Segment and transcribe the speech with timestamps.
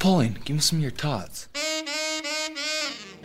[0.00, 1.50] Pauline, give me some of your tots.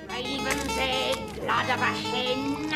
[0.09, 2.75] Raven's egg, blood of a hen,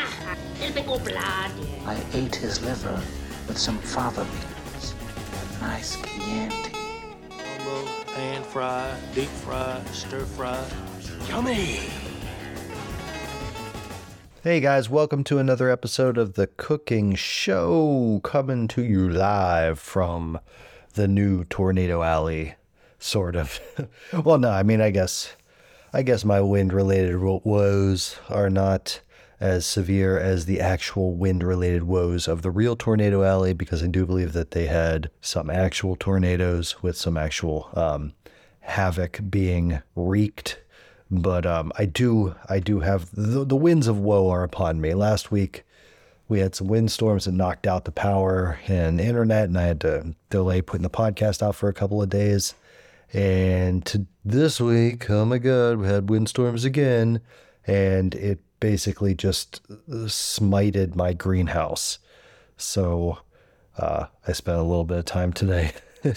[0.58, 1.52] typical blood.
[1.86, 3.02] I ate his liver
[3.46, 4.96] with some fava beans.
[5.58, 6.72] A nice Chianti.
[7.30, 10.66] Combo, pan fry, deep fry, stir fry.
[11.28, 11.82] Yummy!
[14.46, 20.40] Hey guys, welcome to another episode of The Cooking Show, coming to you live from
[20.94, 22.56] the new Tornado Alley,
[23.00, 23.60] sort of.
[24.24, 25.36] well, no, I mean, I guess,
[25.94, 29.02] I guess my wind-related woes are not
[29.40, 34.06] as severe as the actual wind-related woes of the real Tornado Alley, because I do
[34.06, 38.14] believe that they had some actual tornadoes with some actual um,
[38.62, 40.60] havoc being wreaked
[41.12, 44.94] but um, I do I do have the, the winds of woe are upon me.
[44.94, 45.64] Last week
[46.28, 50.14] we had some windstorms that knocked out the power and internet, and I had to
[50.30, 52.54] delay putting the podcast out for a couple of days.
[53.14, 57.22] And to this week, oh my god, we had windstorms again,
[57.66, 62.00] and it basically just smited my greenhouse.
[62.58, 63.20] So
[63.78, 65.72] uh, I spent a little bit of time today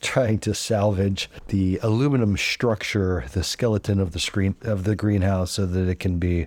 [0.00, 5.66] trying to salvage the aluminum structure, the skeleton of the screen of the greenhouse, so
[5.66, 6.46] that it can be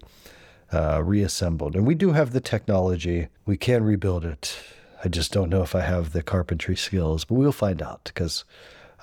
[0.71, 1.75] uh, reassembled.
[1.75, 4.57] And we do have the technology; we can rebuild it.
[5.03, 8.45] I just don't know if I have the carpentry skills, but we'll find out because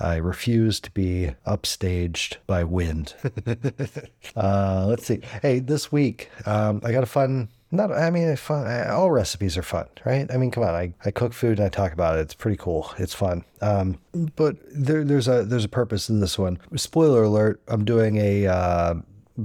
[0.01, 3.15] I refuse to be upstaged by wind.
[4.37, 5.21] uh, let's see.
[5.43, 9.63] Hey, this week um, I got a fun not i mean fun all recipes are
[9.63, 10.29] fun right?
[10.33, 12.23] I mean come on i, I cook food and i talk about it.
[12.23, 12.91] It's pretty cool.
[12.99, 13.45] It's fun.
[13.61, 16.59] Um, but there, there's a there's a purpose in this one.
[16.77, 18.95] Spoiler alert i'm doing a uh,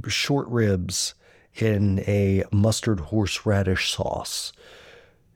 [0.07, 1.13] short ribs
[1.55, 4.51] in a mustard horseradish sauce.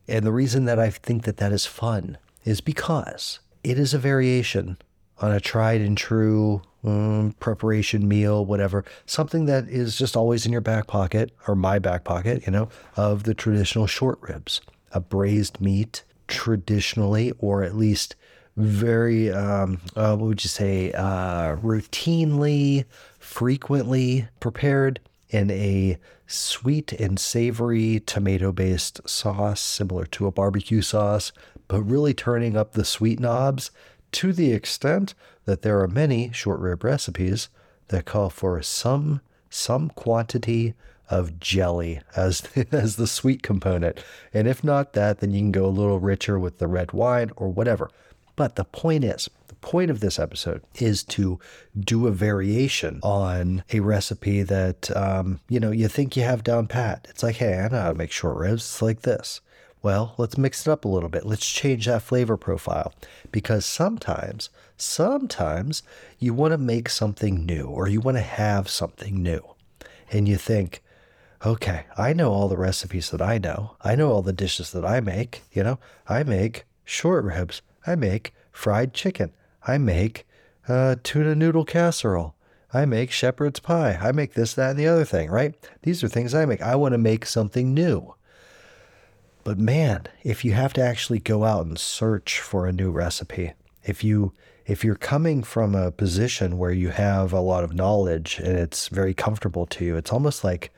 [0.08, 4.00] And the reason that i think that that is fun is because it is a
[4.00, 4.78] variation
[5.22, 10.52] on a tried and true um, preparation meal, whatever, something that is just always in
[10.52, 15.00] your back pocket or my back pocket, you know, of the traditional short ribs, a
[15.00, 18.16] braised meat traditionally, or at least
[18.56, 22.85] very, um, uh, what would you say, uh, routinely,
[23.18, 25.97] frequently prepared in a
[26.28, 31.31] sweet and savory tomato based sauce, similar to a barbecue sauce,
[31.68, 33.72] but really turning up the sweet knobs
[34.12, 35.14] to the extent
[35.46, 37.50] that there are many short rib recipes
[37.90, 40.75] that call for some some quantity
[41.09, 44.03] of jelly as as the sweet component.
[44.34, 47.31] And if not that, then you can go a little richer with the red wine
[47.36, 47.90] or whatever.
[48.36, 51.40] But the point is, the point of this episode is to
[51.78, 56.68] do a variation on a recipe that um, you know you think you have down
[56.68, 57.08] pat.
[57.09, 58.62] It's like, hey, I know how to make short ribs.
[58.62, 59.41] It's like this.
[59.81, 61.25] Well, let's mix it up a little bit.
[61.25, 62.94] Let's change that flavor profile
[63.31, 65.84] because sometimes, sometimes
[66.17, 69.41] you want to make something new or you want to have something new.
[70.12, 70.84] And you think,
[71.45, 73.78] okay, I know all the recipes that I know.
[73.81, 75.44] I know all the dishes that I make.
[75.53, 77.61] You know, I make short ribs.
[77.88, 79.31] I make fried chicken.
[79.66, 80.28] I make
[80.67, 82.35] uh, tuna noodle casserole.
[82.73, 83.97] I make shepherd's pie.
[84.01, 85.56] I make this, that, and the other thing, right?
[85.84, 86.61] These are things I make.
[86.61, 88.13] I want to make something new.
[89.49, 93.53] But man, if you have to actually go out and search for a new recipe,
[93.83, 94.31] if you
[94.67, 98.89] if you're coming from a position where you have a lot of knowledge and it's
[98.89, 100.71] very comfortable to you, it's almost like,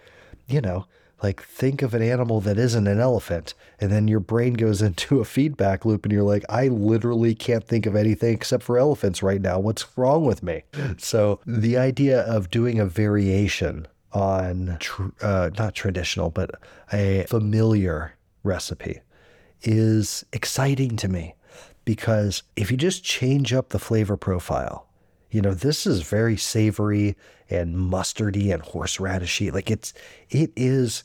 [0.47, 0.85] you know,
[1.21, 5.19] like think of an animal that isn't an elephant and then your brain goes into
[5.19, 9.21] a feedback loop and you're like i literally can't think of anything except for elephants
[9.21, 9.59] right now.
[9.59, 10.63] What's wrong with me?
[10.97, 16.51] So the idea of doing a variation on tr- uh, not traditional but
[16.93, 18.13] a familiar
[18.43, 19.01] recipe
[19.61, 21.35] is exciting to me
[21.85, 24.87] because if you just change up the flavor profile,
[25.29, 27.15] you know, this is very savory
[27.49, 29.51] and mustardy and horseradishy.
[29.51, 29.93] Like it's,
[30.29, 31.03] it is,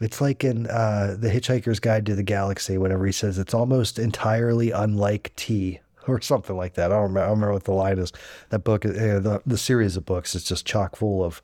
[0.00, 3.98] it's like in uh, The Hitchhiker's Guide to the Galaxy, whenever he says it's almost
[3.98, 6.92] entirely unlike tea or something like that.
[6.92, 8.12] I don't remember, I don't remember what the line is.
[8.50, 11.42] That book, uh, the, the series of books is just chock full of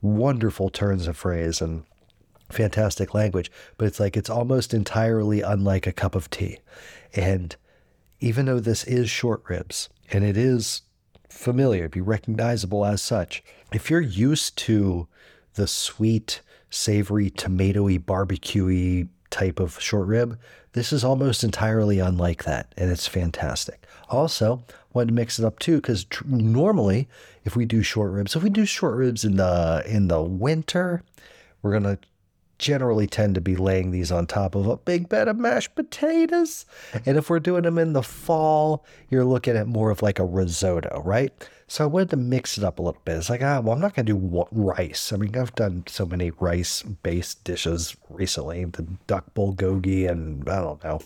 [0.00, 1.84] wonderful turns of phrase and
[2.50, 6.58] fantastic language, but it's like it's almost entirely unlike a cup of tea.
[7.14, 7.54] And
[8.20, 10.82] even though this is short ribs and it is
[11.28, 13.42] familiar, be recognizable as such,
[13.72, 15.06] if you're used to
[15.54, 16.40] the sweet,
[16.70, 20.38] savory, tomatoey, barbecuey type of short rib,
[20.72, 23.86] this is almost entirely unlike that, and it's fantastic.
[24.08, 24.62] Also,
[24.92, 27.08] wanted to mix it up too because tr- normally,
[27.44, 31.02] if we do short ribs, if we do short ribs in the in the winter,
[31.62, 31.98] we're gonna
[32.58, 36.66] generally tend to be laying these on top of a big bed of mashed potatoes.
[37.06, 40.24] And if we're doing them in the fall, you're looking at more of like a
[40.24, 41.32] risotto, right?
[41.68, 43.16] So I wanted to mix it up a little bit.
[43.18, 45.12] It's like, ah, well, I'm not going to do rice.
[45.12, 50.60] I mean, I've done so many rice based dishes recently the duck bulgogi and I
[50.60, 51.00] don't know,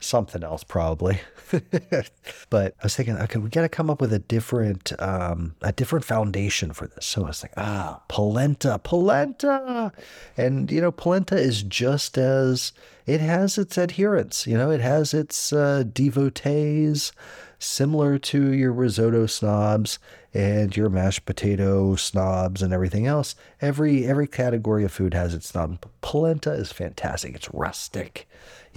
[0.00, 1.20] something else probably.
[2.50, 5.72] but I was thinking, okay, we got to come up with a different, um, a
[5.72, 7.06] different foundation for this.
[7.06, 9.92] So I was like, ah, polenta, polenta,
[10.36, 12.72] and you know, polenta is just as
[13.06, 14.46] it has its adherents.
[14.46, 17.12] You know, it has its uh, devotees,
[17.58, 19.98] similar to your risotto snobs
[20.34, 23.34] and your mashed potato snobs and everything else.
[23.60, 25.84] Every every category of food has its snob.
[26.00, 27.34] Polenta is fantastic.
[27.34, 28.28] It's rustic.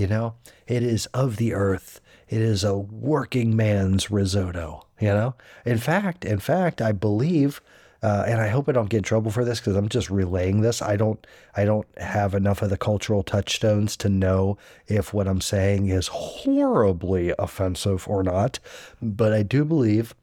[0.02, 0.34] You know,
[0.66, 2.02] it is of the earth.
[2.28, 4.88] It is a working man's risotto.
[5.00, 7.62] You know, in fact, in fact, I believe,
[8.02, 10.62] uh, and I hope I don't get in trouble for this because I'm just relaying
[10.62, 10.82] this.
[10.82, 11.24] I don't,
[11.56, 14.58] I don't have enough of the cultural touchstones to know
[14.88, 18.58] if what I'm saying is horribly offensive or not.
[19.04, 20.16] But I do believe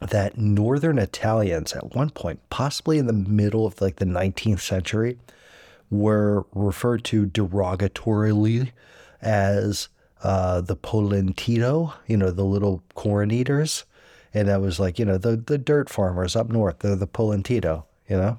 [0.00, 5.16] that northern Italians at one point, possibly in the middle of like the 19th century,
[5.90, 8.72] were referred to derogatorily
[9.22, 9.88] as
[10.22, 13.84] uh, the polentino, you know, the little corn eaters.
[14.34, 17.84] And that was like, you know, the, the dirt farmers up north, they're the polentino,
[18.08, 18.38] you know?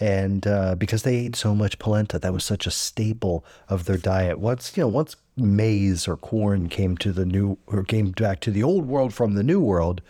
[0.00, 3.98] And uh, because they ate so much polenta, that was such a staple of their
[3.98, 4.38] diet.
[4.38, 8.50] Once, you know, once maize or corn came to the new, or came back to
[8.50, 10.00] the old world from the new world,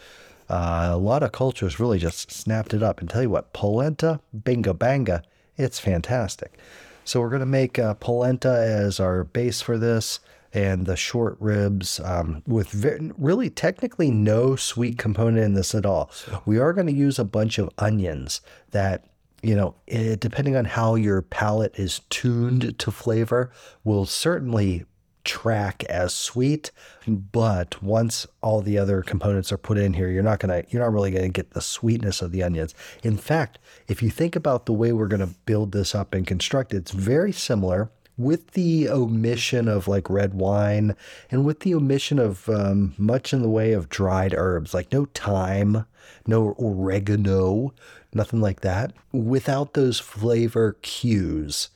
[0.48, 3.00] uh, a lot of cultures really just snapped it up.
[3.00, 5.24] And tell you what, polenta, bingo banga,
[5.56, 6.56] it's fantastic.
[7.04, 10.20] So we're going to make uh, polenta as our base for this
[10.52, 12.84] and the short ribs um, with
[13.16, 16.10] really technically no sweet component in this at all.
[16.44, 18.40] We are going to use a bunch of onions
[18.72, 19.04] that
[19.42, 23.50] you know, it, depending on how your palate is tuned to flavor,
[23.84, 24.84] will certainly
[25.24, 26.70] track as sweet.
[27.06, 30.92] But once all the other components are put in here, you're not gonna, you're not
[30.92, 32.74] really gonna get the sweetness of the onions.
[33.02, 33.58] In fact,
[33.88, 36.92] if you think about the way we're gonna build this up and construct it, it's
[36.92, 37.90] very similar
[38.20, 40.94] with the omission of like red wine
[41.30, 45.06] and with the omission of um, much in the way of dried herbs, like no
[45.14, 45.86] thyme,
[46.26, 47.72] no oregano,
[48.12, 48.92] nothing like that.
[49.12, 51.70] Without those flavor cues,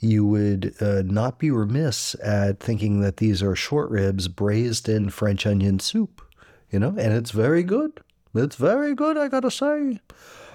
[0.00, 5.10] you would uh, not be remiss at thinking that these are short ribs braised in
[5.10, 6.22] French onion soup,
[6.70, 8.00] you know, and it's very good.
[8.34, 10.00] It's very good, I gotta say.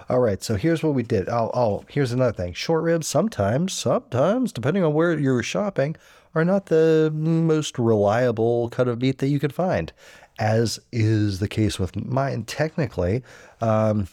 [0.10, 1.30] All right, so here's what we did.
[1.30, 2.54] Oh, oh, here's another thing.
[2.54, 5.96] Short ribs sometimes, sometimes, depending on where you're shopping,
[6.36, 9.92] are not the most reliable cut of meat that you could find,
[10.38, 12.44] as is the case with mine.
[12.44, 13.24] Technically,
[13.62, 14.08] um,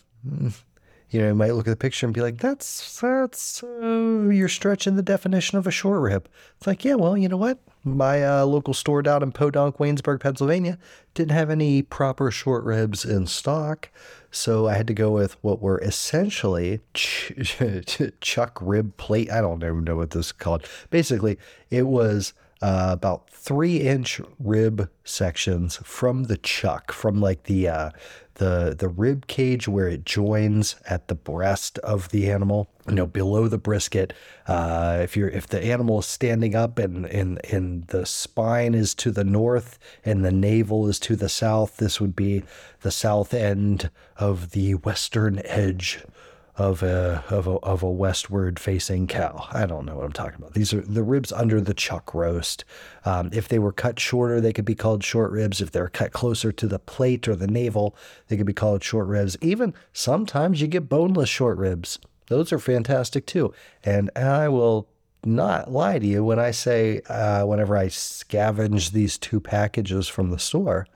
[1.11, 4.49] you know, you might look at the picture and be like, "That's that's uh, you're
[4.49, 7.59] stretching the definition of a short rib." It's like, yeah, well, you know what?
[7.85, 10.79] My uh, local store down in Podunk, Waynesburg, Pennsylvania,
[11.15, 13.89] didn't have any proper short ribs in stock,
[14.31, 17.33] so I had to go with what were essentially ch-
[18.21, 19.31] chuck rib plate.
[19.31, 20.69] I don't even know what this is called.
[20.91, 21.39] Basically,
[21.71, 27.91] it was uh, about three inch rib sections from the chuck, from like the uh,
[28.39, 33.07] the the rib cage where it joins at the breast of the animal you know
[33.07, 34.13] below the brisket.
[34.47, 38.95] Uh, if you're if the animal is standing up and, and and the spine is
[38.95, 42.43] to the north and the navel is to the south this would be
[42.81, 46.03] the south end of the western edge
[46.59, 49.47] of a of a of a westward facing cow.
[49.53, 50.55] I don't know what I'm talking about.
[50.55, 52.65] These are the ribs under the chuck roast.
[53.05, 55.61] Um, if they were cut shorter, they could be called short ribs.
[55.61, 57.97] If they're cut closer to the plate or the navel,
[58.27, 59.39] they could be called short ribs.
[59.41, 62.01] Even sometimes you get boneless short ribs.
[62.27, 63.55] Those are fantastic too.
[63.85, 64.89] And I will
[65.25, 70.31] not lie to you when I say uh, whenever I scavenge these two packages from
[70.31, 70.87] the store,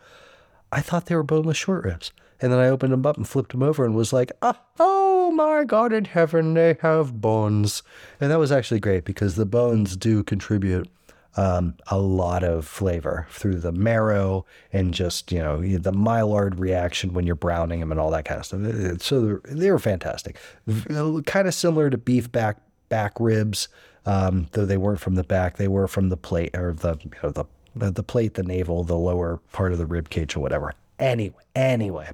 [0.72, 2.12] I thought they were boneless short ribs.
[2.42, 5.30] And then I opened them up and flipped them over and was like, ah, oh
[5.30, 7.82] my God in heaven, they have bones.
[8.20, 10.88] And that was actually great because the bones do contribute
[11.36, 17.14] um, a lot of flavor through the marrow and just, you know, the Maillard reaction
[17.14, 18.60] when you're browning them and all that kind of stuff.
[19.00, 20.36] So they were fantastic.
[21.24, 22.58] Kind of similar to beef back
[22.88, 23.68] back ribs,
[24.04, 27.10] um, though they weren't from the back, they were from the plate or the, you
[27.22, 27.44] know, the
[27.74, 30.74] the plate, the navel, the lower part of the rib cage or whatever.
[30.98, 32.10] Anyway, anyway,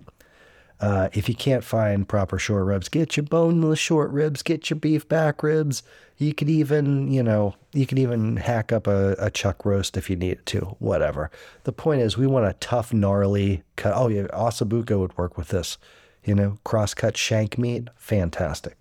[0.81, 4.79] uh, if you can't find proper short ribs, get your boneless short ribs, get your
[4.79, 5.83] beef back ribs.
[6.19, 10.09] You could even, you know, you can even hack up a, a chuck roast if
[10.09, 11.31] you need to, whatever.
[11.65, 13.93] The point is, we want a tough, gnarly cut.
[13.97, 15.79] Oh, yeah, ossobuco would work with this.
[16.25, 18.77] You know, cross cut shank meat, fantastic.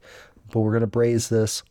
[0.51, 1.63] But we're going to braise this.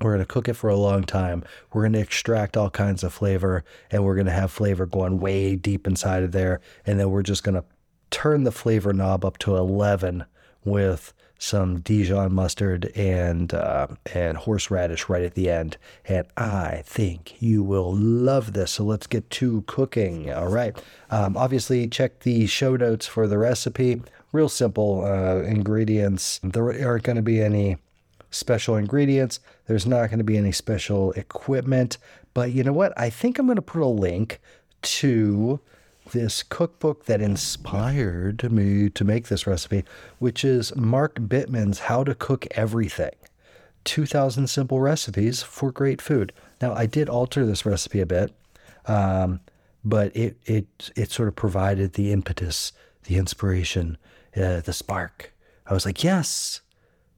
[0.00, 1.44] We're going to cook it for a long time.
[1.72, 5.20] We're going to extract all kinds of flavor, and we're going to have flavor going
[5.20, 6.60] way deep inside of there.
[6.86, 7.64] And then we're just going to
[8.10, 10.24] turn the flavor knob up to 11
[10.64, 15.78] with some Dijon mustard and uh, and horseradish right at the end.
[16.04, 18.72] And I think you will love this.
[18.72, 20.30] So let's get to cooking.
[20.30, 20.76] All right.
[21.10, 24.02] Um, obviously, check the show notes for the recipe.
[24.32, 26.40] Real simple uh, ingredients.
[26.44, 27.78] There aren't going to be any
[28.30, 29.40] special ingredients.
[29.66, 31.96] There's not going to be any special equipment.
[32.34, 32.92] But you know what?
[32.98, 34.40] I think I'm going to put a link
[34.82, 35.58] to
[36.10, 39.84] this cookbook that inspired me to make this recipe,
[40.18, 43.12] which is Mark Bittman's How to Cook Everything
[43.84, 46.32] 2000 Simple Recipes for Great Food.
[46.60, 48.32] Now, I did alter this recipe a bit,
[48.86, 49.40] um,
[49.84, 52.72] but it, it, it sort of provided the impetus,
[53.04, 53.96] the inspiration,
[54.36, 55.32] uh, the spark.
[55.66, 56.60] I was like, yes,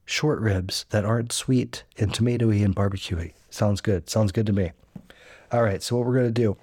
[0.05, 3.33] short ribs that aren't sweet and tomatoey and barbecuey.
[3.49, 4.09] Sounds good.
[4.09, 4.71] Sounds good to me.
[5.51, 6.57] All right, so what we're going to do,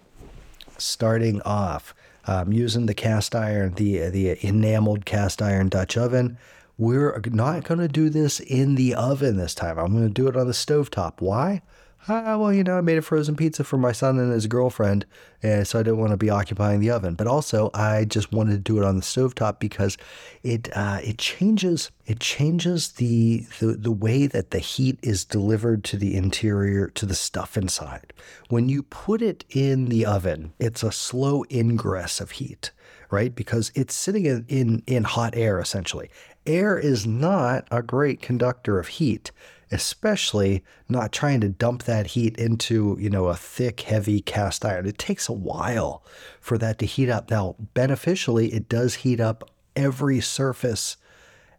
[0.78, 1.94] starting off,
[2.26, 6.38] um, using the cast iron, the the enameled cast iron Dutch oven.
[6.78, 9.78] We're not going to do this in the oven this time.
[9.78, 11.20] I'm going to do it on the stove top.
[11.20, 11.60] Why?
[12.08, 15.04] Uh, well, you know, I made a frozen pizza for my son and his girlfriend,
[15.42, 17.14] and so I didn't want to be occupying the oven.
[17.14, 19.98] But also, I just wanted to do it on the stovetop because
[20.42, 25.84] it uh, it changes it changes the, the the way that the heat is delivered
[25.84, 28.14] to the interior to the stuff inside.
[28.48, 32.70] When you put it in the oven, it's a slow ingress of heat,
[33.10, 33.34] right?
[33.34, 36.10] Because it's sitting in in, in hot air essentially.
[36.46, 39.30] Air is not a great conductor of heat
[39.70, 44.86] especially not trying to dump that heat into, you know, a thick, heavy cast iron.
[44.86, 46.02] It takes a while
[46.40, 47.30] for that to heat up.
[47.30, 50.96] Now, beneficially, it does heat up every surface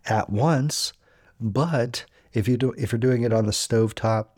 [0.06, 0.94] at once,
[1.40, 4.38] but if you do if you're doing it on the stove top,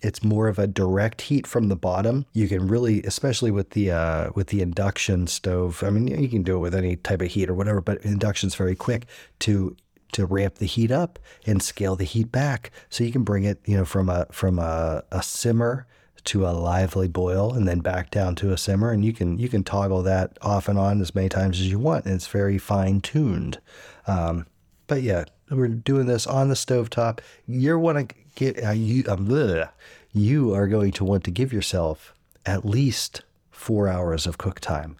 [0.00, 2.26] it's more of a direct heat from the bottom.
[2.32, 5.82] You can really, especially with the uh, with the induction stove.
[5.84, 8.54] I mean, you can do it with any type of heat or whatever, but induction's
[8.54, 9.06] very quick
[9.40, 9.76] to
[10.12, 12.70] to ramp the heat up and scale the heat back.
[12.88, 15.86] So you can bring it you know from a from a, a simmer
[16.24, 18.92] to a lively boil and then back down to a simmer.
[18.92, 21.78] And you can you can toggle that off and on as many times as you
[21.78, 22.04] want.
[22.04, 23.58] And it's very fine tuned
[24.06, 24.46] um,
[24.86, 29.04] but yeah we're doing this on the stove top you want to get uh, you
[29.08, 29.68] um, bleh,
[30.12, 32.14] you are going to want to give yourself
[32.46, 34.96] at least four hours of cook time.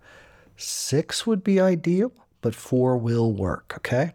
[0.56, 4.12] Six would be ideal but four will work okay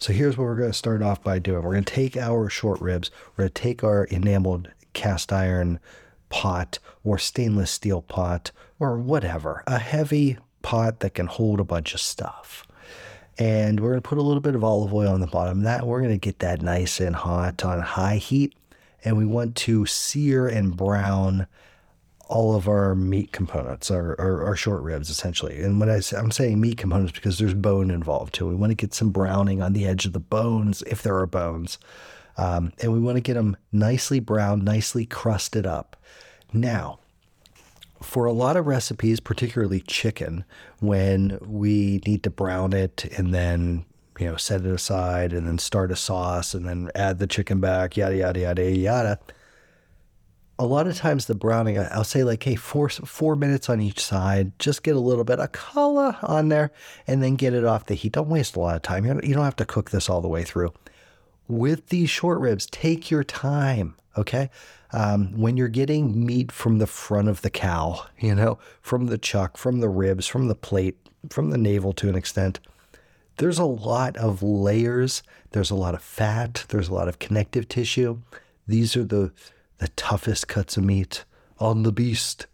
[0.00, 1.62] so here's what we're going to start off by doing.
[1.62, 5.78] We're going to take our short ribs, we're going to take our enameled cast iron
[6.30, 11.92] pot or stainless steel pot or whatever, a heavy pot that can hold a bunch
[11.92, 12.66] of stuff.
[13.38, 15.58] And we're going to put a little bit of olive oil on the bottom.
[15.58, 18.54] Of that we're going to get that nice and hot on high heat.
[19.04, 21.46] And we want to sear and brown
[22.30, 25.60] all of our meat components, our, our, our, short ribs, essentially.
[25.60, 28.46] And when I I'm saying meat components because there's bone involved too.
[28.46, 31.26] We want to get some browning on the edge of the bones if there are
[31.26, 31.78] bones.
[32.36, 35.96] Um, and we want to get them nicely browned, nicely crusted up.
[36.52, 37.00] Now,
[38.00, 40.44] for a lot of recipes, particularly chicken,
[40.78, 43.84] when we need to brown it and then
[44.20, 47.58] you know set it aside and then start a sauce and then add the chicken
[47.58, 49.18] back, yada yada yada yada
[50.60, 53.98] a lot of times the browning, I'll say like, hey, four four minutes on each
[54.04, 56.70] side, just get a little bit of color on there,
[57.06, 58.12] and then get it off the heat.
[58.12, 59.06] Don't waste a lot of time.
[59.06, 60.74] You don't have to cook this all the way through.
[61.48, 63.96] With these short ribs, take your time.
[64.18, 64.50] Okay,
[64.92, 69.18] um, when you're getting meat from the front of the cow, you know, from the
[69.18, 70.98] chuck, from the ribs, from the plate,
[71.30, 72.60] from the navel to an extent,
[73.38, 75.22] there's a lot of layers.
[75.52, 76.66] There's a lot of fat.
[76.68, 78.18] There's a lot of connective tissue.
[78.66, 79.32] These are the
[79.80, 81.24] the toughest cuts of meat
[81.58, 82.46] on the beast.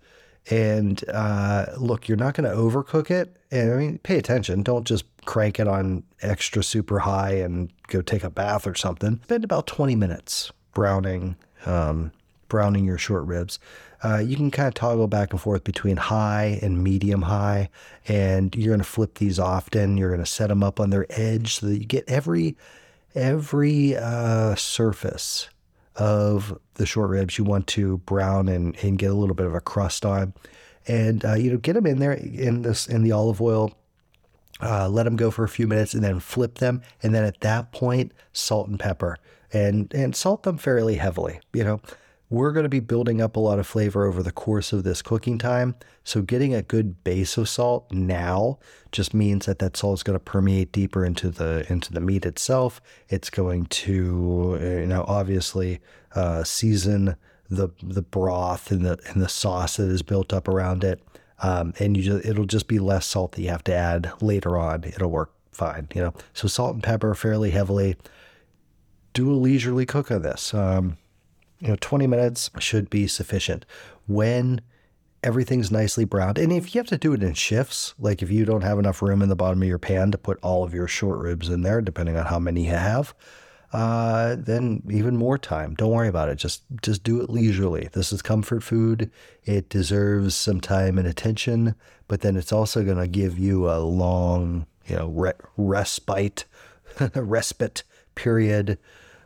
[0.49, 3.37] And uh, look, you're not going to overcook it.
[3.51, 4.63] And I mean, pay attention.
[4.63, 9.21] Don't just crank it on extra super high and go take a bath or something.
[9.25, 12.13] Spend about 20 minutes browning, um,
[12.49, 13.59] browning your short ribs.
[14.05, 17.69] Uh, you can kind of toggle back and forth between high and medium high,
[18.07, 19.97] and you're going to flip these often.
[19.97, 22.57] You're going to set them up on their edge so that you get every
[23.15, 25.49] every uh, surface
[25.97, 29.55] of the short ribs you want to brown and, and get a little bit of
[29.55, 30.35] a crust on.
[30.87, 33.73] And, uh, you know, get them in there in this, in the olive oil,
[34.61, 36.83] uh, let them go for a few minutes and then flip them.
[37.03, 39.19] And then at that point, salt and pepper
[39.53, 41.81] and, and salt them fairly heavily, you know,
[42.29, 45.01] we're going to be building up a lot of flavor over the course of this
[45.01, 45.77] cooking time.
[46.03, 48.59] So getting a good base of salt now
[48.91, 52.27] just means that that salt is going to permeate deeper into the into the meat
[52.27, 52.81] itself.
[53.09, 55.81] It's going to you know obviously
[56.15, 57.17] uh, season
[57.49, 61.03] the the broth and the and the sauce that is built up around it.
[61.41, 64.57] Um, and you just, it'll just be less salt that you have to add later
[64.57, 64.85] on.
[64.85, 65.89] It'll work fine.
[65.95, 67.97] You know, so salt and pepper fairly heavily.
[69.13, 70.55] Do a leisurely cook on this.
[70.55, 70.97] Um,
[71.61, 73.65] you know, 20 minutes should be sufficient.
[74.07, 74.61] When
[75.23, 78.45] everything's nicely browned, and if you have to do it in shifts, like if you
[78.45, 80.87] don't have enough room in the bottom of your pan to put all of your
[80.87, 83.15] short ribs in there, depending on how many you have,
[83.73, 85.75] uh, then even more time.
[85.75, 86.37] Don't worry about it.
[86.37, 87.89] Just just do it leisurely.
[87.93, 89.11] This is comfort food.
[89.45, 91.75] It deserves some time and attention,
[92.07, 96.45] but then it's also going to give you a long, you know, re- respite,
[97.15, 97.83] respite
[98.15, 98.79] period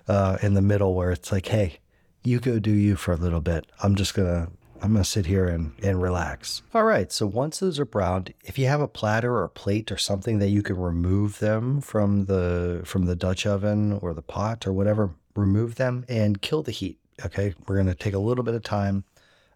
[0.08, 1.78] uh, in the middle where it's like, hey,
[2.22, 3.66] you go do you for a little bit.
[3.82, 4.48] I'm just gonna
[4.82, 6.62] I'm gonna sit here and, and relax.
[6.74, 9.92] All right, so once those are browned, if you have a platter or a plate
[9.92, 14.22] or something that you can remove them from the from the Dutch oven or the
[14.22, 16.98] pot or whatever, remove them and kill the heat.
[17.24, 19.04] Okay, we're gonna take a little bit of time.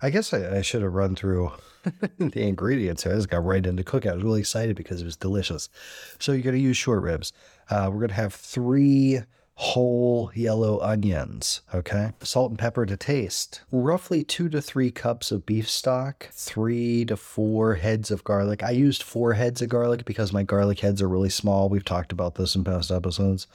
[0.02, 1.52] I guess I, I should have run through
[2.18, 3.06] the ingredients.
[3.06, 4.10] I just got right into cooking.
[4.10, 5.70] I was really excited because it was delicious.
[6.18, 7.32] So you're gonna use short ribs.
[7.70, 9.20] Uh, we're gonna have three
[9.56, 12.12] whole yellow onions, okay?
[12.22, 13.62] Salt and pepper to taste.
[13.70, 18.62] Roughly two to three cups of beef stock, three to four heads of garlic.
[18.62, 21.68] I used four heads of garlic because my garlic heads are really small.
[21.68, 23.46] We've talked about this in past episodes.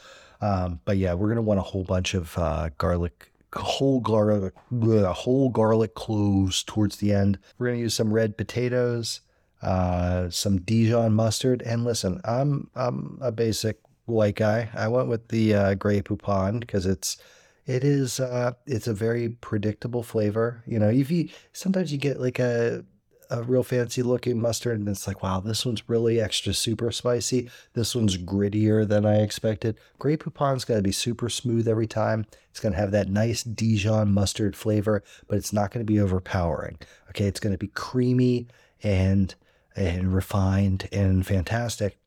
[0.42, 4.54] Um, but yeah, we're going to want a whole bunch of uh, garlic whole garlic,
[4.72, 7.40] whole garlic cloves towards the end.
[7.58, 9.22] We're going to use some red potatoes,
[9.62, 13.80] uh, some Dijon mustard, and listen, I'm I'm a basic
[14.10, 14.70] white guy.
[14.74, 17.18] I went with the uh, Grey Poupon because it's
[17.66, 20.64] it is uh, it's a very predictable flavor.
[20.66, 22.84] You know, if you sometimes you get like a
[23.30, 27.50] a real fancy looking mustard and it's like, wow, this one's really extra super spicy.
[27.74, 29.78] This one's grittier than I expected.
[30.00, 32.26] Grey Poupon's got to be super smooth every time.
[32.50, 36.00] It's going to have that nice Dijon mustard flavor, but it's not going to be
[36.00, 36.80] overpowering.
[37.10, 38.48] Okay, it's going to be creamy
[38.82, 39.36] and
[39.76, 42.00] and refined and fantastic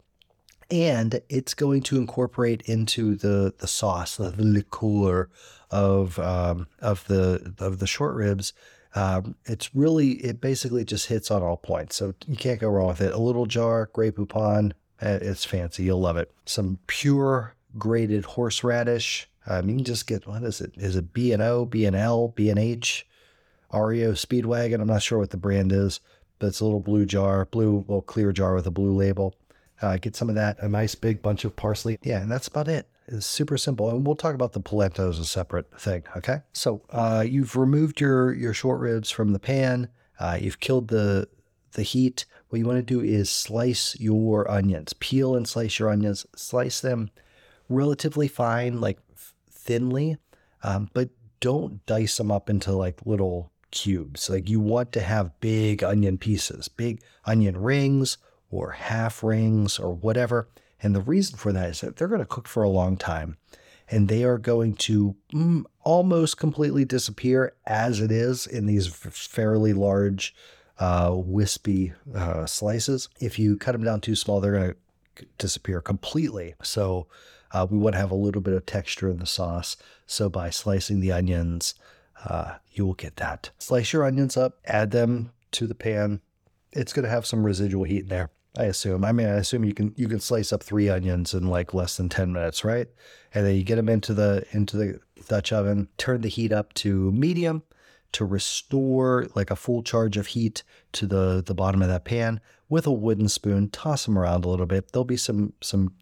[0.73, 5.29] and it's going to incorporate into the the sauce, the, the liqueur
[5.71, 8.55] of um, of the of the short ribs.
[8.95, 12.89] Um, it's really it basically just hits on all points, so you can't go wrong
[12.89, 13.13] with it.
[13.13, 15.85] A little jar, Grey Poupon, eh, it's fancy.
[15.85, 16.31] You'll love it.
[16.47, 19.29] Some pure grated horseradish.
[19.47, 20.73] Um, you can just get what is it?
[20.77, 23.07] Is it B and O, B and L, B and H,
[23.75, 24.81] REO Speedwagon?
[24.81, 26.01] I'm not sure what the brand is,
[26.39, 29.35] but it's a little blue jar, blue, well, clear jar with a blue label.
[29.83, 31.99] Uh, get some of that, a nice big bunch of parsley.
[32.03, 32.89] Yeah, and that's about it.
[33.09, 33.91] It's super simple.
[33.91, 36.05] And we'll talk about the polenta as a separate thing.
[36.17, 36.41] Okay.
[36.53, 39.89] So uh, you've removed your your short ribs from the pan.
[40.19, 41.29] Uh, you've killed the
[41.73, 42.25] the heat.
[42.49, 44.93] What you want to do is slice your onions.
[44.93, 46.27] Peel and slice your onions.
[46.37, 47.11] Slice them
[47.69, 48.99] relatively fine, like
[49.51, 50.17] thinly,
[50.63, 54.31] um, but don't dice them up into like little cubes.
[54.31, 58.19] Like you want to have big onion pieces, big onion rings
[58.53, 60.49] or half rings or whatever.
[60.81, 63.37] And the reason for that is that they're going to cook for a long time
[63.89, 69.73] and they are going to mm, almost completely disappear as it is in these fairly
[69.73, 70.35] large,
[70.79, 73.09] uh, wispy uh, slices.
[73.21, 74.75] If you cut them down too small, they're going
[75.17, 76.55] to disappear completely.
[76.63, 77.07] So
[77.53, 79.77] uh, we want to have a little bit of texture in the sauce.
[80.07, 81.75] So by slicing the onions,
[82.25, 83.51] uh, you will get that.
[83.59, 86.21] Slice your onions up, add them to the pan.
[86.73, 88.31] It's going to have some residual heat in there.
[88.57, 89.05] I assume.
[89.05, 91.97] I mean, I assume you can you can slice up three onions in like less
[91.97, 92.87] than ten minutes, right?
[93.35, 95.89] And then you get them into the into the Dutch oven.
[95.97, 97.63] Turn the heat up to medium
[98.13, 100.63] to restore like a full charge of heat
[100.93, 103.71] to the the bottom of that pan with a wooden spoon.
[103.71, 104.93] Toss them around a little bit.
[104.93, 105.95] There'll be some some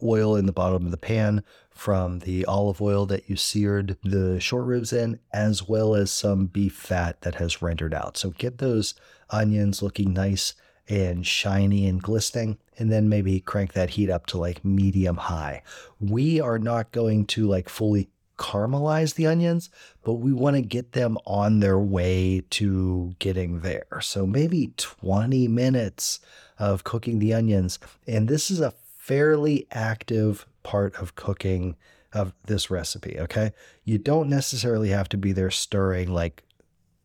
[0.00, 4.38] oil in the bottom of the pan from the olive oil that you seared the
[4.38, 8.16] short ribs in, as well as some beef fat that has rendered out.
[8.16, 8.94] So get those
[9.30, 10.54] onions looking nice
[10.88, 15.62] and shiny and glistening, and then maybe crank that heat up to like medium high.
[16.00, 19.68] We are not going to like fully caramelize the onions,
[20.04, 24.00] but we want to get them on their way to getting there.
[24.00, 26.20] So maybe 20 minutes
[26.58, 27.78] of cooking the onions.
[28.06, 31.76] And this is a fairly active part of cooking
[32.12, 33.52] of this recipe, okay?
[33.84, 36.44] You don't necessarily have to be there stirring like,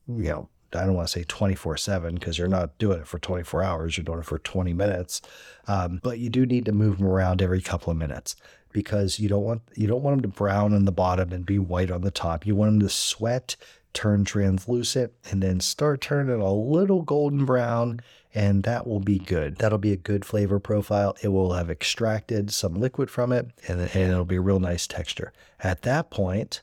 [0.07, 3.19] you know, I don't want to say 24 7 because you're not doing it for
[3.19, 5.21] 24 hours, you're doing it for 20 minutes.
[5.67, 8.36] Um, but you do need to move them around every couple of minutes
[8.73, 11.59] because you don't want you don't want them to brown on the bottom and be
[11.59, 12.45] white on the top.
[12.45, 13.55] You want them to sweat,
[13.93, 18.01] turn translucent, and then start turning a little golden brown,
[18.33, 19.57] and that will be good.
[19.57, 21.15] That'll be a good flavor profile.
[21.21, 24.88] It will have extracted some liquid from it, and, and it'll be a real nice
[24.88, 25.31] texture.
[25.59, 26.62] At that point,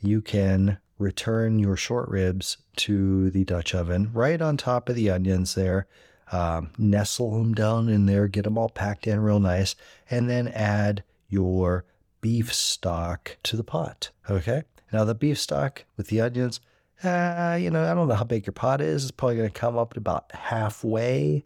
[0.00, 5.10] you can return your short ribs to the Dutch oven right on top of the
[5.10, 5.86] onions there.
[6.32, 9.76] um, nestle them down in there, get them all packed in real nice,
[10.10, 11.84] and then add your
[12.20, 14.10] beef stock to the pot.
[14.28, 14.62] Okay.
[14.92, 16.60] Now, the beef stock with the onions,
[17.04, 19.04] uh, you know, I don't know how big your pot is.
[19.04, 21.44] It's probably going to come up to about halfway,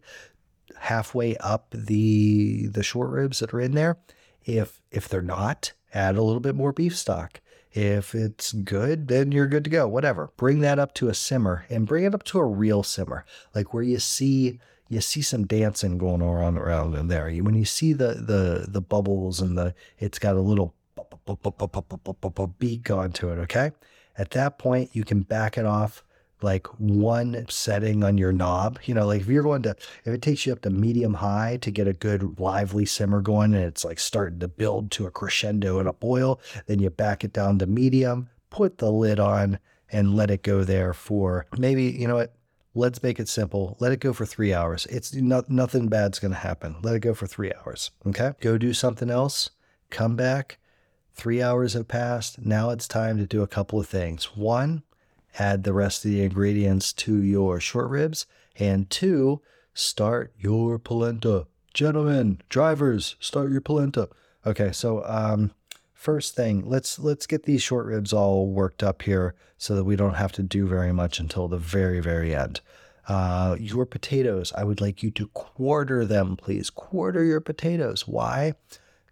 [0.79, 3.97] halfway up the the short ribs that are in there.
[4.45, 7.41] If if they're not, add a little bit more beef stock.
[7.77, 9.87] If it's good, then you're good to go.
[9.87, 10.31] Whatever.
[10.35, 13.71] Bring that up to a simmer and bring it up to a real simmer, like
[13.71, 14.59] where you see
[14.89, 17.29] you see some dancing going on around in there.
[17.29, 20.73] When you see the the the bubbles and the it's got a little
[22.57, 23.37] beak onto it.
[23.41, 23.71] Okay,
[24.17, 26.03] at that point you can back it off
[26.41, 28.79] like one setting on your knob.
[28.85, 31.57] You know, like if you're going to, if it takes you up to medium high
[31.61, 35.11] to get a good lively simmer going and it's like starting to build to a
[35.11, 39.59] crescendo and a boil, then you back it down to medium, put the lid on,
[39.91, 42.33] and let it go there for maybe, you know what?
[42.75, 43.75] Let's make it simple.
[43.79, 44.85] Let it go for three hours.
[44.87, 46.75] It's not, nothing bad's going to happen.
[46.83, 47.89] Let it go for three hours.
[48.05, 48.33] Okay.
[48.39, 49.49] Go do something else.
[49.89, 50.59] Come back.
[51.15, 52.45] Three hours have passed.
[52.45, 54.35] Now it's time to do a couple of things.
[54.35, 54.83] One,
[55.37, 58.25] add the rest of the ingredients to your short ribs.
[58.57, 59.41] And two,
[59.73, 61.47] start your polenta.
[61.73, 64.09] Gentlemen, drivers, start your polenta.
[64.45, 65.51] Okay, so um,
[65.93, 69.95] first thing, let's let's get these short ribs all worked up here so that we
[69.95, 72.61] don't have to do very much until the very very end.
[73.07, 76.69] Uh, your potatoes, I would like you to quarter them, please.
[76.69, 78.07] Quarter your potatoes.
[78.07, 78.53] Why?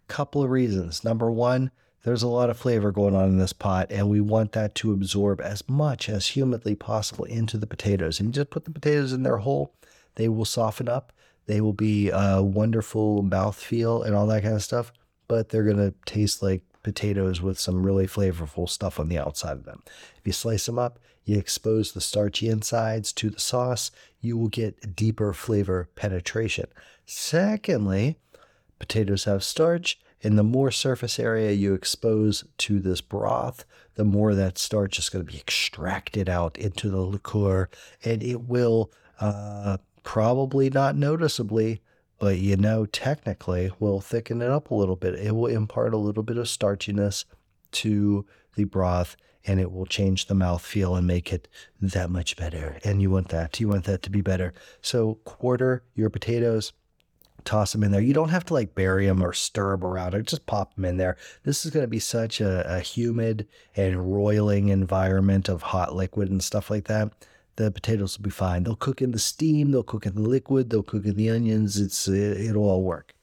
[0.06, 1.02] Couple of reasons.
[1.02, 1.70] Number one,
[2.06, 4.92] there's a lot of flavor going on in this pot, and we want that to
[4.92, 8.20] absorb as much as humanly possible into the potatoes.
[8.20, 9.74] And you just put the potatoes in there whole,
[10.14, 11.12] they will soften up.
[11.46, 14.92] They will be a wonderful mouthfeel and all that kind of stuff,
[15.26, 19.56] but they're going to taste like potatoes with some really flavorful stuff on the outside
[19.56, 19.82] of them.
[20.20, 23.90] If you slice them up, you expose the starchy insides to the sauce,
[24.20, 26.66] you will get deeper flavor penetration.
[27.04, 28.20] Secondly,
[28.78, 34.34] potatoes have starch and the more surface area you expose to this broth, the more
[34.34, 37.68] that starch is going to be extracted out into the liqueur,
[38.04, 41.82] and it will uh, probably not noticeably,
[42.18, 45.14] but you know, technically, will thicken it up a little bit.
[45.14, 47.24] It will impart a little bit of starchiness
[47.72, 48.24] to
[48.54, 51.48] the broth and it will change the mouth feel and make it
[51.80, 52.78] that much better.
[52.84, 53.60] And you want that.
[53.60, 54.52] You want that to be better.
[54.80, 56.72] So quarter your potatoes,
[57.46, 58.00] toss them in there.
[58.00, 60.84] You don't have to like bury them or stir them around or just pop them
[60.84, 61.16] in there.
[61.44, 66.30] This is going to be such a, a humid and roiling environment of hot liquid
[66.30, 67.12] and stuff like that.
[67.56, 68.64] The potatoes will be fine.
[68.64, 71.80] They'll cook in the steam, they'll cook in the liquid, they'll cook in the onions.
[71.80, 73.14] It's it, it'll all work.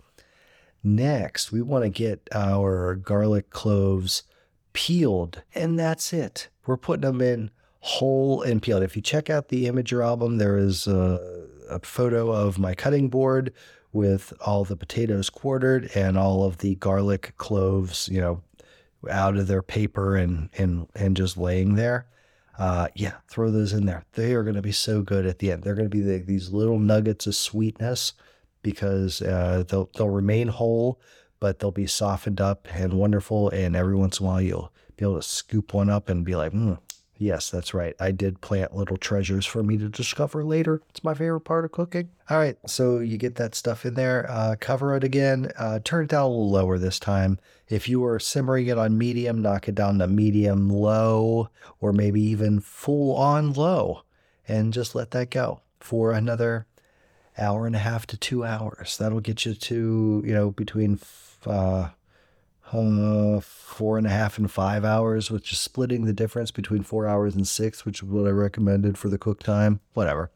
[0.84, 4.24] Next, we want to get our garlic cloves
[4.74, 6.50] peeled, and that's it.
[6.66, 8.84] We're putting them in whole and peeled.
[8.84, 13.10] If you check out the Imgur album, there is a, a photo of my cutting
[13.10, 13.54] board
[13.94, 18.42] with all the potatoes quartered and all of the garlic cloves, you know,
[19.10, 22.08] out of their paper and and and just laying there.
[22.58, 24.06] Uh, yeah, throw those in there.
[24.14, 25.64] They are going to be so good at the end.
[25.64, 28.14] They're going to be the, these little nuggets of sweetness
[28.62, 31.00] because uh, they'll they'll remain whole,
[31.40, 33.50] but they'll be softened up and wonderful.
[33.50, 36.36] And every once in a while, you'll be able to scoop one up and be
[36.36, 36.80] like, mm,
[37.24, 37.96] Yes, that's right.
[38.02, 40.82] I did plant little treasures for me to discover later.
[40.90, 42.10] It's my favorite part of cooking.
[42.30, 46.04] All right, so you get that stuff in there, uh, cover it again, uh, turn
[46.04, 47.40] it down a little lower this time.
[47.70, 51.48] If you were simmering it on medium, knock it down to medium low,
[51.80, 54.04] or maybe even full on low,
[54.46, 56.68] and just let that go for another
[57.38, 58.98] hour and a half to two hours.
[58.98, 61.00] That'll get you to, you know, between
[61.46, 61.92] uh,
[62.74, 67.08] uh, four and a half and five hours, which is splitting the difference between four
[67.08, 69.80] hours and six, which is what I recommended for the cook time.
[69.94, 70.32] Whatever.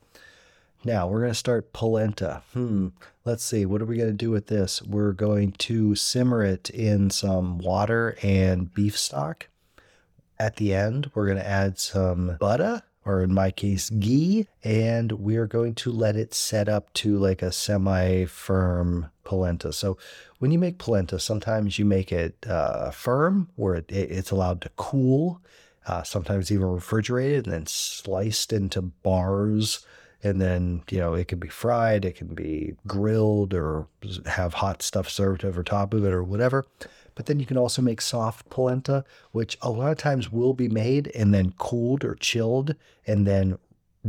[0.84, 2.44] Now we're going to start polenta.
[2.54, 2.90] Hmm.
[3.26, 3.66] Let's see.
[3.66, 4.82] What are we going to do with this?
[4.82, 9.48] We're going to simmer it in some water and beef stock.
[10.40, 15.14] At the end, we're going to add some butter, or in my case, ghee, and
[15.14, 19.72] we're going to let it set up to like a semi firm polenta.
[19.72, 19.98] So
[20.40, 24.70] when you make polenta, sometimes you make it uh, firm where it, it's allowed to
[24.76, 25.42] cool,
[25.88, 29.86] uh, sometimes even refrigerated and then sliced into bars.
[30.22, 33.88] And then, you know, it can be fried, it can be grilled or
[34.26, 36.66] have hot stuff served over top of it or whatever.
[37.18, 40.70] But then you can also make soft polenta, which a lot of times will be
[40.70, 42.76] made and then cooled or chilled
[43.06, 43.58] and then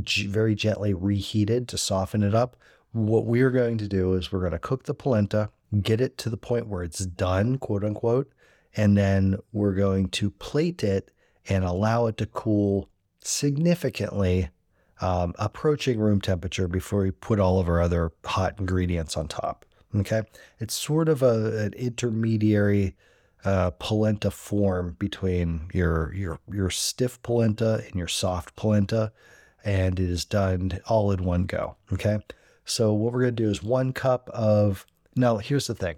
[0.02, 2.56] g- very gently reheated to soften it up.
[2.92, 5.50] What we're going to do is we're going to cook the polenta
[5.82, 8.30] get it to the point where it's done, quote unquote,
[8.76, 11.10] and then we're going to plate it
[11.48, 12.88] and allow it to cool
[13.20, 14.50] significantly
[15.00, 19.64] um, approaching room temperature before we put all of our other hot ingredients on top.
[19.94, 20.22] Okay,
[20.58, 22.94] it's sort of a, an intermediary
[23.44, 29.12] uh, polenta form between your your your stiff polenta and your soft polenta,
[29.64, 31.76] and it is done all in one go.
[31.92, 32.18] Okay,
[32.64, 34.86] so what we're gonna do is one cup of.
[35.16, 35.96] Now here's the thing,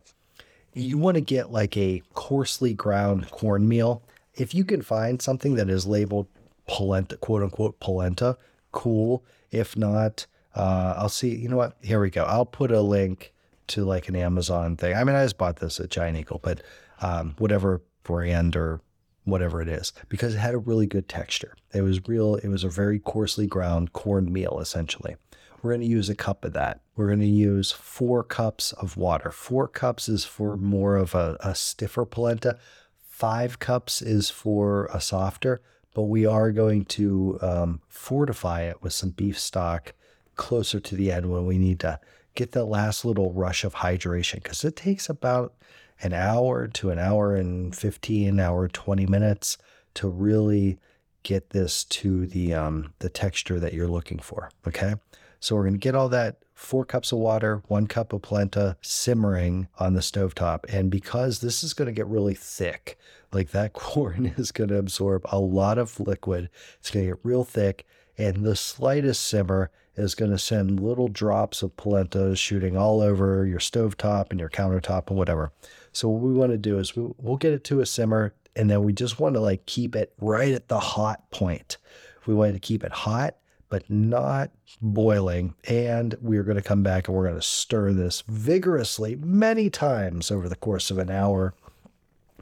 [0.73, 4.03] you want to get like a coarsely ground cornmeal.
[4.35, 6.29] If you can find something that is labeled
[6.67, 8.39] polenta, quote unquote polenta,
[8.73, 9.25] cool.
[9.51, 11.35] If not, uh, I'll see.
[11.35, 11.77] You know what?
[11.81, 12.25] Here we go.
[12.25, 13.33] I'll put a link
[13.71, 14.95] to like an Amazon thing.
[14.95, 16.63] I mean, I just bought this at Giant Eagle, but
[17.01, 18.81] um, whatever brand or
[19.25, 21.55] whatever it is, because it had a really good texture.
[21.73, 22.37] It was real.
[22.37, 25.17] It was a very coarsely ground cornmeal, essentially.
[25.63, 26.81] We're going to use a cup of that.
[26.97, 29.31] We're going to use four cups of water.
[29.31, 32.59] Four cups is for more of a, a stiffer polenta.
[33.03, 35.61] Five cups is for a softer
[35.95, 39.95] but we are going to um, fortify it with some beef stock
[40.37, 41.99] closer to the end when we need to
[42.35, 45.55] get that last little rush of hydration because it takes about
[46.03, 49.59] an hour to an hour and 15 hour 20 minutes
[49.95, 50.79] to really
[51.23, 54.95] get this to the um, the texture that you're looking for okay
[55.41, 58.77] so we're going to get all that four cups of water, one cup of polenta
[58.83, 60.67] simmering on the stovetop.
[60.69, 62.99] And because this is going to get really thick,
[63.33, 67.25] like that corn is going to absorb a lot of liquid, it's going to get
[67.25, 67.87] real thick.
[68.21, 73.47] And the slightest simmer is going to send little drops of polenta shooting all over
[73.47, 75.53] your stovetop and your countertop and whatever.
[75.93, 78.69] So what we want to do is we, we'll get it to a simmer and
[78.69, 81.79] then we just want to like keep it right at the hot point.
[82.27, 83.37] We want to keep it hot
[83.71, 84.51] but not
[84.83, 85.55] boiling.
[85.65, 90.31] And we're going to come back and we're going to stir this vigorously many times
[90.31, 91.55] over the course of an hour.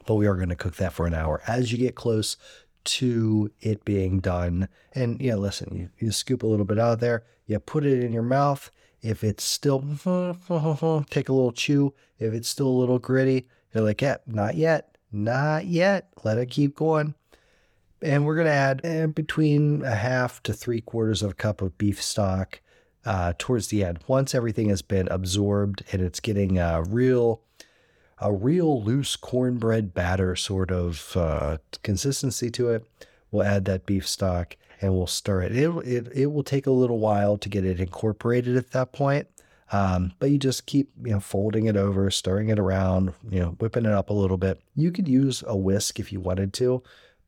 [0.05, 1.41] But we are going to cook that for an hour.
[1.47, 2.35] As you get close
[2.85, 6.99] to it being done, and yeah, listen, you, you scoop a little bit out of
[6.99, 8.71] there, you put it in your mouth.
[9.01, 9.79] If it's still,
[11.09, 11.93] take a little chew.
[12.19, 16.09] If it's still a little gritty, you're like, yeah, not yet, not yet.
[16.23, 17.15] Let it keep going.
[18.01, 21.61] And we're going to add eh, between a half to three quarters of a cup
[21.61, 22.61] of beef stock
[23.05, 23.99] uh, towards the end.
[24.07, 27.41] Once everything has been absorbed and it's getting a real,
[28.21, 32.85] a real loose cornbread batter sort of uh, consistency to it,
[33.31, 35.55] we'll add that beef stock and we'll stir it.
[35.55, 36.07] It, it.
[36.13, 39.27] it will take a little while to get it incorporated at that point.
[39.71, 43.49] Um, but you just keep, you know, folding it over, stirring it around, you know,
[43.59, 44.59] whipping it up a little bit.
[44.75, 46.81] You could use a whisk if you wanted to,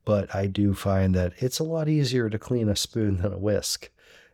[0.05, 3.37] but I do find that it's a lot easier to clean a spoon than a
[3.37, 3.91] whisk.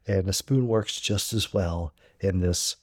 [0.07, 2.77] And a spoon works just as well in this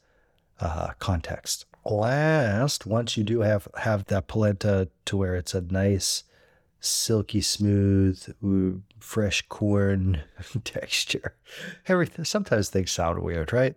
[0.60, 1.64] uh, context.
[1.84, 6.24] Last, once you do have, have that polenta to where it's a nice,
[6.80, 8.34] silky smooth,
[8.98, 10.22] fresh corn
[10.64, 11.36] texture.
[11.86, 13.76] Everything, sometimes things sound weird, right?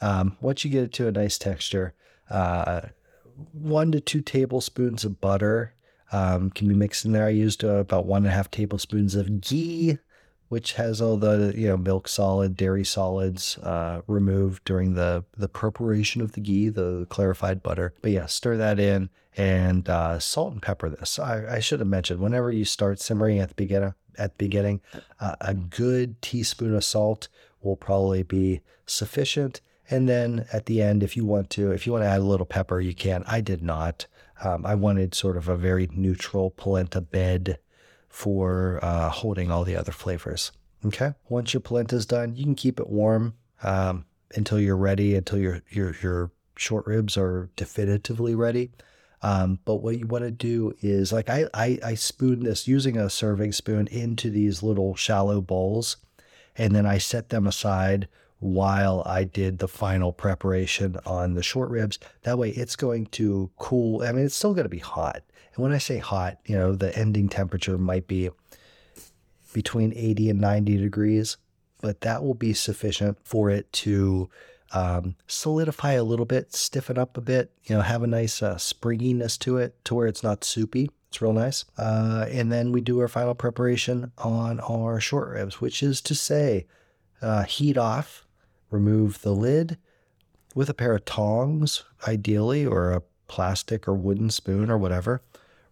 [0.00, 1.94] Um, once you get it to a nice texture,
[2.30, 2.82] uh,
[3.52, 5.74] one to two tablespoons of butter
[6.12, 7.26] um, can be mixed in there.
[7.26, 9.98] I used uh, about one and a half tablespoons of ghee,
[10.50, 15.48] which has all the you know milk solid, dairy solids uh, removed during the the
[15.48, 17.94] preparation of the ghee, the clarified butter.
[18.02, 21.20] But yeah, stir that in and uh, salt and pepper this.
[21.20, 24.80] I, I, should have mentioned whenever you start simmering at the beginning, at the beginning,
[25.20, 27.28] uh, a good teaspoon of salt
[27.62, 29.60] will probably be sufficient.
[29.88, 32.24] And then at the end, if you want to, if you want to add a
[32.24, 33.22] little pepper, you can.
[33.28, 34.08] I did not.
[34.42, 37.58] Um, I wanted sort of a very neutral polenta bed
[38.10, 40.52] for uh, holding all the other flavors.
[40.84, 41.14] Okay.
[41.28, 45.38] Once your polenta is done, you can keep it warm um, until you're ready, until
[45.38, 48.70] your your your short ribs are definitively ready.
[49.22, 52.96] Um, but what you want to do is like I, I I spoon this using
[52.96, 55.98] a serving spoon into these little shallow bowls,
[56.56, 61.68] and then I set them aside while I did the final preparation on the short
[61.70, 61.98] ribs.
[62.22, 64.02] That way it's going to cool.
[64.02, 65.22] I mean, it's still going to be hot.
[65.60, 68.30] When I say hot, you know, the ending temperature might be
[69.52, 71.36] between 80 and 90 degrees,
[71.80, 74.28] but that will be sufficient for it to
[74.72, 78.56] um, solidify a little bit, stiffen up a bit, you know, have a nice uh,
[78.56, 80.90] springiness to it to where it's not soupy.
[81.08, 81.64] It's real nice.
[81.76, 86.14] Uh, and then we do our final preparation on our short ribs, which is to
[86.14, 86.66] say,
[87.20, 88.26] uh, heat off
[88.70, 89.76] remove the lid
[90.54, 95.22] with a pair of tongs, ideally, or a plastic or wooden spoon or whatever.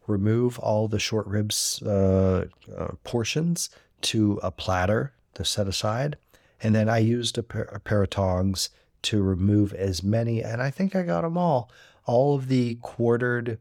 [0.09, 6.17] Remove all the short ribs uh, uh, portions to a platter to set aside.
[6.61, 8.71] And then I used a pair, a pair of tongs
[9.03, 11.71] to remove as many, and I think I got them all,
[12.05, 13.59] all of the quartered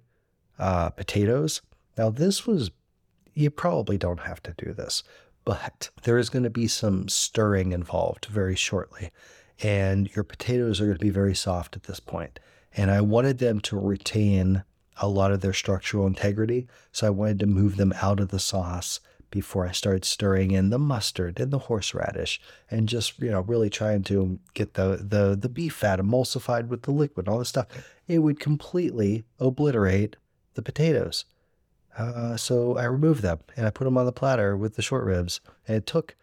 [0.57, 1.61] uh, potatoes.
[1.97, 2.71] Now, this was,
[3.35, 5.03] you probably don't have to do this,
[5.45, 9.11] but there is going to be some stirring involved very shortly.
[9.61, 12.39] And your potatoes are going to be very soft at this point.
[12.75, 14.63] And I wanted them to retain
[15.01, 16.67] a lot of their structural integrity.
[16.91, 20.69] So I wanted to move them out of the sauce before I started stirring in
[20.69, 22.39] the mustard and the horseradish
[22.71, 26.83] and just, you know, really trying to get the, the, the beef fat emulsified with
[26.83, 27.67] the liquid, and all this stuff.
[28.07, 30.15] It would completely obliterate
[30.53, 31.25] the potatoes.
[31.97, 35.03] Uh, so I removed them and I put them on the platter with the short
[35.03, 35.41] ribs.
[35.67, 36.15] And it took,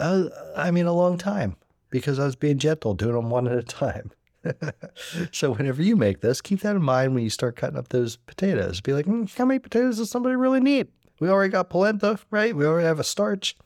[0.00, 0.24] uh,
[0.56, 1.56] I mean, a long time
[1.90, 4.10] because I was being gentle, doing them one at a time.
[5.32, 8.16] so whenever you make this, keep that in mind when you start cutting up those
[8.16, 8.80] potatoes.
[8.80, 10.88] Be like, mm, how many potatoes does somebody really need?
[11.20, 12.54] We already got polenta, right?
[12.54, 13.56] We already have a starch.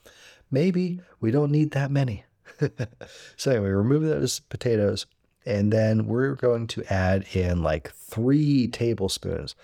[0.51, 2.25] Maybe we don't need that many.
[3.37, 5.07] so anyway, remove those potatoes,
[5.45, 9.55] and then we're going to add in like three tablespoons,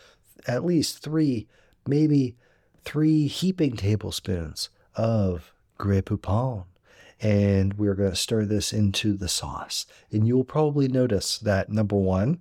[0.47, 1.47] at least three,
[1.87, 2.37] maybe
[2.85, 6.65] three heaping tablespoons of Grey Poupon
[7.23, 9.87] and we're going to stir this into the sauce.
[10.11, 12.41] And you'll probably notice that number one,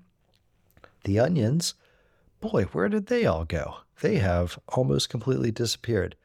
[1.03, 1.75] the onions,
[2.41, 3.77] boy, where did they all go?
[4.01, 6.15] They have almost completely disappeared.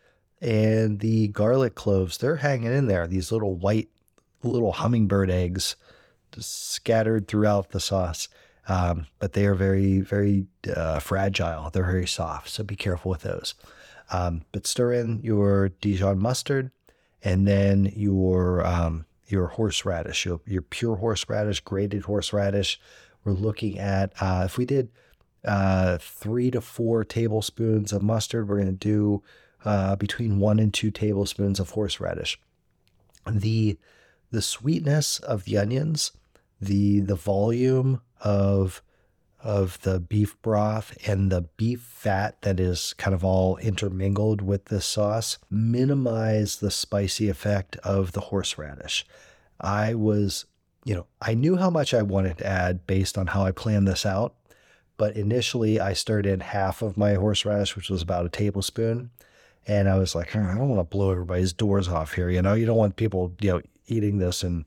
[0.40, 3.90] And the garlic cloves, they're hanging in there, these little white,
[4.42, 5.76] little hummingbird eggs
[6.38, 8.28] scattered throughout the sauce.
[8.68, 11.70] Um, but they are very, very uh, fragile.
[11.70, 12.48] They're very soft.
[12.48, 13.54] So be careful with those.
[14.10, 16.70] Um, but stir in your Dijon mustard
[17.26, 22.80] and then your um, your horseradish, your, your pure horseradish, grated horseradish.
[23.24, 24.90] We're looking at uh, if we did
[25.44, 29.24] uh, three to four tablespoons of mustard, we're going to do
[29.64, 32.38] uh, between one and two tablespoons of horseradish.
[33.28, 33.76] The
[34.30, 36.12] the sweetness of the onions,
[36.60, 38.82] the the volume of
[39.42, 44.66] of the beef broth and the beef fat that is kind of all intermingled with
[44.66, 49.06] this sauce minimize the spicy effect of the horseradish.
[49.60, 50.46] I was,
[50.84, 53.86] you know, I knew how much I wanted to add based on how I planned
[53.86, 54.34] this out,
[54.96, 59.10] but initially I stirred in half of my horseradish, which was about a tablespoon.
[59.66, 62.30] And I was like, hmm, I don't want to blow everybody's doors off here.
[62.30, 64.64] You know, you don't want people, you know, eating this and,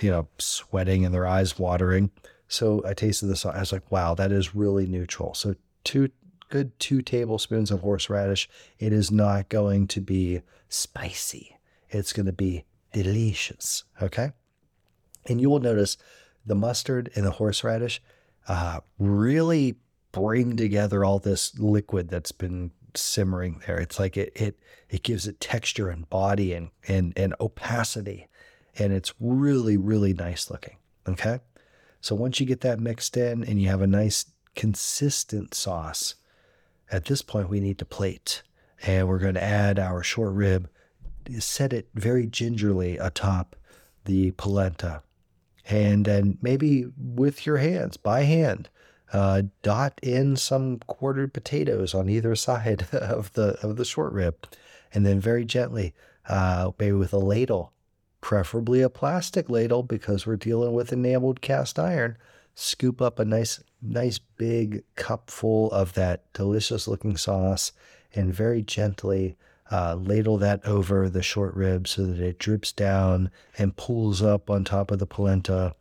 [0.00, 2.10] you know, sweating and their eyes watering.
[2.48, 3.44] So I tasted this.
[3.44, 5.34] I was like, wow, that is really neutral.
[5.34, 6.10] So two
[6.48, 8.48] good two tablespoons of horseradish.
[8.78, 11.56] It is not going to be spicy.
[11.90, 13.84] It's going to be delicious.
[14.00, 14.32] Okay.
[15.28, 15.96] And you will notice
[16.44, 18.00] the mustard and the horseradish
[18.46, 19.76] uh, really
[20.12, 23.78] bring together all this liquid that's been simmering there.
[23.78, 28.28] It's like it it it gives it texture and body and and and opacity,
[28.78, 30.76] and it's really really nice looking.
[31.08, 31.40] Okay.
[32.06, 36.14] So once you get that mixed in and you have a nice consistent sauce,
[36.88, 38.44] at this point we need to plate.
[38.84, 40.70] And we're going to add our short rib,
[41.40, 43.56] set it very gingerly atop
[44.04, 45.02] the polenta.
[45.68, 48.68] And then maybe with your hands, by hand,
[49.12, 54.46] uh, dot in some quartered potatoes on either side of the of the short rib,
[54.94, 55.92] and then very gently,
[56.28, 57.72] uh, maybe with a ladle,
[58.26, 62.18] preferably a plastic ladle because we're dealing with enameled cast iron.
[62.56, 67.70] Scoop up a nice, nice big cupful of that delicious looking sauce
[68.16, 69.36] and very gently
[69.70, 74.50] uh, ladle that over the short rib so that it drips down and pulls up
[74.50, 75.76] on top of the polenta.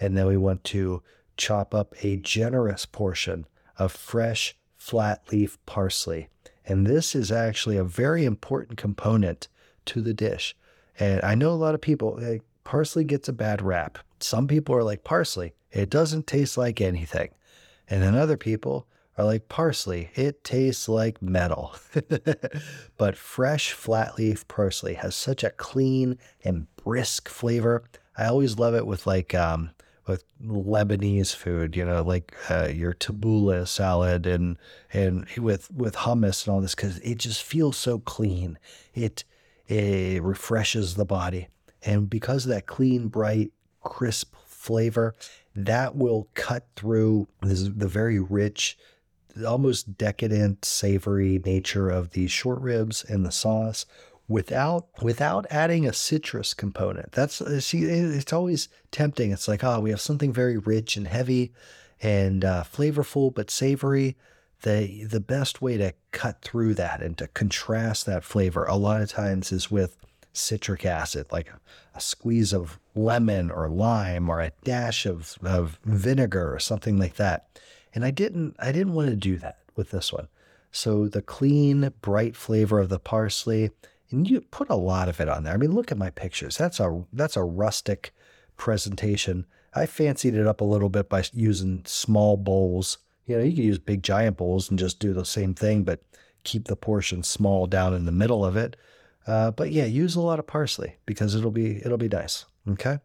[0.00, 1.02] And then we want to
[1.36, 3.44] chop up a generous portion
[3.78, 6.28] of fresh flat leaf parsley.
[6.64, 9.48] And this is actually a very important component
[9.84, 10.56] to the dish.
[10.98, 13.98] And I know a lot of people, like, parsley gets a bad rap.
[14.20, 17.30] Some people are like, parsley, it doesn't taste like anything.
[17.88, 18.86] And then other people
[19.18, 21.74] are like, parsley, it tastes like metal.
[22.96, 27.84] but fresh flat leaf parsley has such a clean and brisk flavor.
[28.16, 29.70] I always love it with like, um,
[30.06, 34.58] with Lebanese food, you know, like uh, your tabbouleh salad and
[34.92, 38.58] and with with hummus and all this, because it just feels so clean.
[38.92, 39.24] It
[39.68, 41.48] it refreshes the body.
[41.82, 45.14] And because of that clean, bright, crisp flavor,
[45.54, 48.78] that will cut through this, the very rich,
[49.46, 53.86] almost decadent, savory nature of the short ribs and the sauce
[54.26, 57.12] without without adding a citrus component.
[57.12, 59.32] That's see, it's always tempting.
[59.32, 61.52] It's like, oh, we have something very rich and heavy
[62.00, 64.16] and uh, flavorful but savory
[64.64, 69.00] the the best way to cut through that and to contrast that flavor a lot
[69.00, 69.96] of times is with
[70.34, 71.50] citric acid, like
[71.94, 77.14] a squeeze of lemon or lime or a dash of, of vinegar or something like
[77.14, 77.46] that.
[77.94, 80.28] And I didn't I didn't want to do that with this one.
[80.72, 83.70] So the clean, bright flavor of the parsley
[84.10, 85.54] and you put a lot of it on there.
[85.54, 86.56] I mean, look at my pictures.
[86.56, 88.12] That's a that's a rustic
[88.56, 89.46] presentation.
[89.74, 92.98] I fancied it up a little bit by using small bowls.
[93.26, 96.02] You know, you could use big giant bowls and just do the same thing, but
[96.42, 98.76] keep the portion small down in the middle of it.
[99.26, 102.44] Uh, but yeah, use a lot of parsley because it'll be it'll be nice.
[102.68, 102.98] Okay.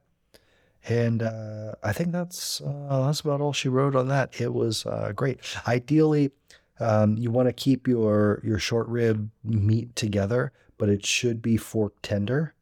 [0.88, 4.40] And uh, I think that's uh, that's about all she wrote on that.
[4.40, 5.40] It was uh, great.
[5.68, 6.32] Ideally,
[6.80, 11.58] um, you want to keep your your short rib meat together, but it should be
[11.58, 12.54] fork tender.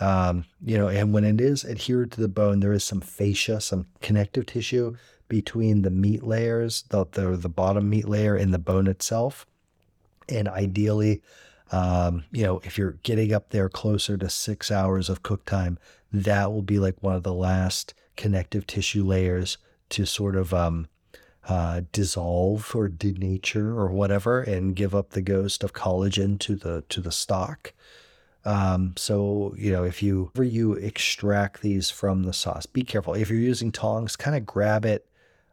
[0.00, 3.60] Um, you know, and when it is adhered to the bone, there is some fascia,
[3.60, 4.96] some connective tissue
[5.34, 9.44] between the meat layers, the the, the bottom meat layer and the bone itself.
[10.28, 11.22] And ideally,
[11.72, 15.76] um, you know, if you're getting up there closer to six hours of cook time,
[16.12, 19.58] that will be like one of the last connective tissue layers
[19.88, 20.86] to sort of um,
[21.48, 26.84] uh, dissolve or denature or whatever, and give up the ghost of collagen to the
[26.90, 27.72] to the stock.
[28.44, 33.14] Um, so you know, if you ever you extract these from the sauce, be careful.
[33.14, 35.08] If you're using tongs, kind of grab it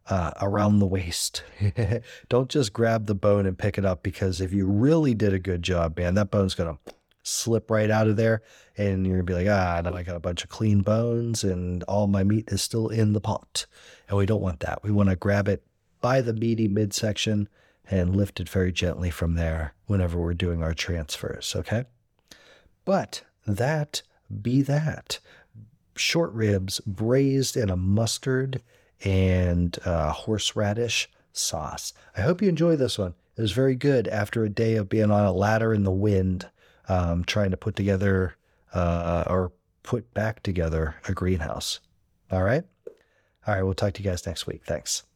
[0.07, 1.43] uh, around the waist.
[2.29, 5.39] Don't just grab the bone and pick it up because if you really did a
[5.39, 6.77] good job, man, that bone's gonna
[7.23, 8.41] slip right out of there,
[8.77, 11.83] and you're gonna be like, ah, now I got a bunch of clean bones, and
[11.83, 13.65] all my meat is still in the pot,
[14.07, 14.83] and we don't want that.
[14.83, 15.63] We want to grab it
[15.99, 17.47] by the meaty midsection
[17.89, 21.55] and lift it very gently from there whenever we're doing our transfers.
[21.55, 21.85] Okay,
[22.85, 24.01] but that
[24.41, 25.19] be that.
[25.95, 28.61] Short ribs braised in a mustard
[29.03, 31.93] and uh, horseradish sauce.
[32.15, 33.13] I hope you enjoy this one.
[33.37, 36.49] It was very good after a day of being on a ladder in the wind,
[36.89, 38.35] um, trying to put together
[38.73, 39.51] uh, or
[39.83, 41.79] put back together a greenhouse.
[42.31, 42.63] All right.
[43.47, 43.63] All right.
[43.63, 44.61] We'll talk to you guys next week.
[44.65, 45.03] Thanks.